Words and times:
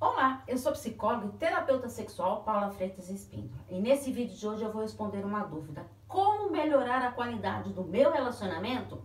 Olá, 0.00 0.42
eu 0.48 0.56
sou 0.56 0.72
psicóloga 0.72 1.26
e 1.26 1.32
terapeuta 1.32 1.86
sexual 1.86 2.42
Paula 2.42 2.70
Freitas 2.70 3.10
Espíndola. 3.10 3.60
E 3.68 3.78
nesse 3.78 4.10
vídeo 4.10 4.34
de 4.34 4.48
hoje 4.48 4.64
eu 4.64 4.72
vou 4.72 4.80
responder 4.80 5.22
uma 5.22 5.44
dúvida: 5.44 5.84
como 6.08 6.50
melhorar 6.50 7.02
a 7.02 7.12
qualidade 7.12 7.70
do 7.74 7.84
meu 7.84 8.10
relacionamento? 8.10 9.02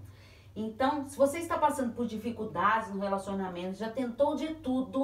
Então, 0.55 1.05
se 1.05 1.17
você 1.17 1.39
está 1.39 1.57
passando 1.57 1.93
por 1.93 2.05
dificuldades 2.05 2.93
no 2.93 3.01
relacionamento, 3.01 3.77
já 3.77 3.89
tentou 3.89 4.37
de 4.37 4.55
tudo 4.55 4.94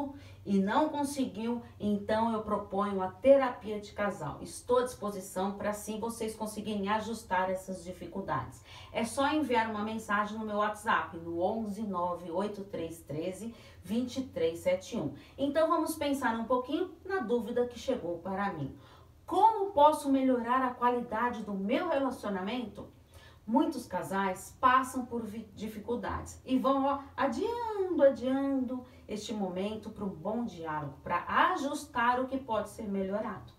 e 0.52 0.60
não 0.60 0.90
conseguiu, 0.90 1.62
então 1.80 2.34
eu 2.34 2.42
proponho 2.42 3.02
a 3.02 3.08
terapia 3.08 3.80
de 3.80 3.94
casal. 3.94 4.40
Estou 4.42 4.80
à 4.80 4.84
disposição 4.84 5.54
para 5.54 5.70
assim 5.70 5.98
vocês 5.98 6.36
conseguirem 6.36 6.90
ajustar 6.90 7.50
essas 7.50 7.86
dificuldades. 7.86 8.62
É 8.92 9.06
só 9.06 9.32
enviar 9.32 9.70
uma 9.70 9.82
mensagem 9.82 10.38
no 10.38 10.46
meu 10.46 10.58
WhatsApp 10.58 11.16
no 11.16 11.42
11 11.42 11.84
98313 11.84 13.56
2371. 13.86 15.14
Então 15.38 15.70
vamos 15.70 15.96
pensar 15.96 16.38
um 16.38 16.44
pouquinho 16.44 16.92
na 17.06 17.20
dúvida 17.20 17.66
que 17.68 17.80
chegou 17.80 18.18
para 18.18 18.52
mim. 18.52 18.76
Como 19.26 19.72
posso 19.72 20.12
melhorar 20.12 20.66
a 20.66 20.74
qualidade 20.74 21.44
do 21.44 21.54
meu 21.54 21.88
relacionamento? 21.88 22.90
Muitos 23.46 23.88
casais 23.88 24.56
passam 24.62 25.06
por 25.06 25.26
dificuldades 25.56 26.40
e 26.46 26.60
vão 26.60 26.86
ó, 26.86 27.00
adiando, 27.18 28.04
adiando 28.04 28.86
este 29.08 29.34
momento 29.34 29.90
para 29.90 30.06
um 30.06 30.10
bom 30.10 30.46
diálogo, 30.46 30.98
para 31.04 31.24
ajustar 31.52 32.20
o 32.20 32.28
que 32.28 32.38
pode 32.38 32.70
ser 32.70 32.88
melhorado. 32.88 33.52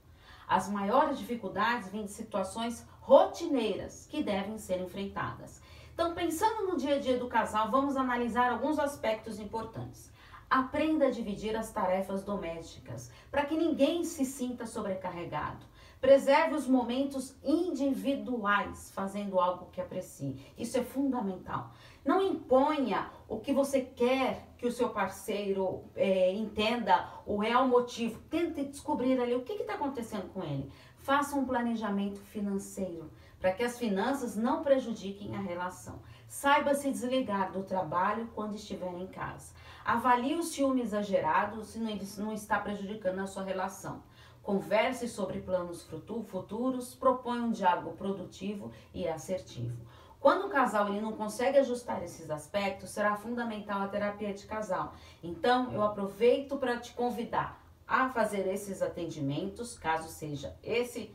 As 0.47 0.69
maiores 0.69 1.19
dificuldades 1.19 1.89
vêm 1.89 2.05
de 2.05 2.13
situações 2.13 2.87
rotineiras 3.01 4.07
que 4.07 4.23
devem 4.23 4.59
ser 4.59 4.81
enfrentadas. 4.81 5.61
Então, 5.93 6.15
pensando 6.15 6.69
no 6.69 6.77
dia 6.77 6.97
a 6.97 6.99
dia 6.99 7.19
do 7.19 7.29
casal, 7.29 7.71
vamos 7.71 7.97
analisar 7.97 8.51
alguns 8.51 8.79
aspectos 8.79 9.39
importantes. 9.39 10.11
Aprenda 10.49 11.07
a 11.07 11.11
dividir 11.11 11.57
as 11.57 11.71
tarefas 11.71 12.23
domésticas 12.23 13.11
para 13.31 13.45
que 13.45 13.57
ninguém 13.57 14.05
se 14.05 14.25
sinta 14.25 14.67
sobrecarregado. 14.67 15.65
Preserve 16.03 16.57
os 16.57 16.67
momentos 16.67 17.37
individuais, 17.45 18.91
fazendo 18.93 19.39
algo 19.39 19.71
que 19.71 19.81
aprecie. 19.81 20.45
Isso 20.59 20.77
é 20.77 20.83
fundamental. 20.83 21.71
Não 22.05 22.21
imponha 22.21 23.09
o 23.29 23.39
que 23.39 23.53
você 23.53 23.83
quer 23.83 24.49
que 24.59 24.67
o 24.67 24.73
seu 24.73 24.89
parceiro 24.89 25.85
é, 25.95 26.33
entenda, 26.33 27.09
o 27.25 27.37
real 27.37 27.69
motivo. 27.69 28.21
Tente 28.29 28.65
descobrir 28.65 29.21
ali 29.21 29.37
o 29.37 29.43
que 29.43 29.53
está 29.53 29.75
acontecendo 29.75 30.29
com 30.33 30.43
ele. 30.43 30.73
Faça 30.97 31.37
um 31.37 31.45
planejamento 31.45 32.19
financeiro 32.19 33.09
para 33.39 33.53
que 33.53 33.63
as 33.63 33.79
finanças 33.79 34.37
não 34.37 34.61
prejudiquem 34.61 35.37
a 35.37 35.41
relação. 35.41 36.01
Saiba 36.27 36.75
se 36.75 36.91
desligar 36.91 37.53
do 37.53 37.63
trabalho 37.63 38.29
quando 38.35 38.57
estiver 38.57 38.93
em 38.95 39.07
casa. 39.07 39.55
Avalie 39.85 40.35
o 40.35 40.43
ciúme 40.43 40.83
exagerado 40.83 41.65
se 41.65 41.79
não 42.19 42.33
está 42.33 42.59
prejudicando 42.59 43.21
a 43.21 43.27
sua 43.29 43.45
relação. 43.45 44.03
Converse 44.43 45.09
sobre 45.09 45.41
planos 45.41 45.83
futuros, 45.83 46.95
proponha 46.95 47.43
um 47.43 47.53
diálogo 47.53 47.93
produtivo 47.93 48.73
e 48.93 49.07
assertivo. 49.07 49.87
Quando 50.19 50.47
o 50.47 50.51
casal 50.51 50.89
ele 50.89 51.01
não 51.01 51.13
consegue 51.13 51.59
ajustar 51.59 52.03
esses 52.03 52.31
aspectos, 52.31 52.91
será 52.91 53.17
fundamental 53.17 53.83
a 53.83 53.89
terapia 53.89 54.33
de 54.33 54.47
casal. 54.47 54.95
Então, 55.23 55.73
eu 55.73 55.83
aproveito 55.83 56.57
para 56.57 56.79
te 56.79 56.93
convidar 56.93 57.61
a 57.87 58.09
fazer 58.09 58.47
esses 58.47 58.83
atendimentos, 58.83 59.77
caso 59.77 60.09
seja 60.09 60.57
esse 60.63 61.15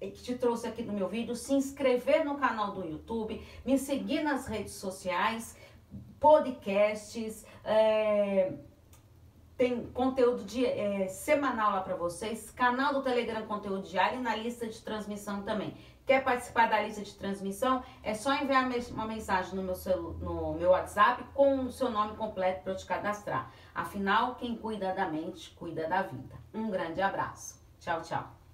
que 0.00 0.22
te 0.22 0.36
trouxe 0.36 0.68
aqui 0.68 0.82
no 0.82 0.92
meu 0.92 1.08
vídeo, 1.08 1.34
se 1.34 1.52
inscrever 1.54 2.24
no 2.24 2.36
canal 2.36 2.72
do 2.72 2.86
YouTube, 2.86 3.44
me 3.66 3.76
seguir 3.76 4.22
nas 4.22 4.46
redes 4.46 4.74
sociais, 4.74 5.56
podcasts, 6.20 7.44
é, 7.64 8.52
tem 9.58 9.84
conteúdo 9.86 10.44
de, 10.44 10.64
é, 10.64 11.08
semanal 11.08 11.72
lá 11.72 11.80
para 11.80 11.96
vocês, 11.96 12.48
canal 12.52 12.94
do 12.94 13.02
Telegram 13.02 13.44
conteúdo 13.44 13.82
diário 13.82 14.20
e 14.20 14.22
na 14.22 14.36
lista 14.36 14.68
de 14.68 14.80
transmissão 14.80 15.42
também. 15.42 15.76
Quer 16.06 16.22
participar 16.24 16.70
da 16.70 16.80
lista 16.80 17.02
de 17.02 17.12
transmissão? 17.14 17.82
É 18.02 18.14
só 18.14 18.32
enviar 18.32 18.70
uma 18.92 19.04
mensagem 19.04 19.54
no 19.56 19.62
meu, 19.62 19.74
celu, 19.74 20.14
no 20.20 20.54
meu 20.54 20.70
WhatsApp 20.70 21.24
com 21.34 21.64
o 21.64 21.72
seu 21.72 21.90
nome 21.90 22.16
completo 22.16 22.62
para 22.62 22.72
eu 22.72 22.76
te 22.76 22.86
cadastrar. 22.86 23.52
Afinal, 23.74 24.36
quem 24.36 24.56
cuida 24.56 24.94
da 24.94 25.06
mente, 25.06 25.50
cuida 25.50 25.86
da 25.86 26.02
vida. 26.02 26.36
Um 26.54 26.70
grande 26.70 27.02
abraço. 27.02 27.60
Tchau, 27.80 28.00
tchau. 28.00 28.47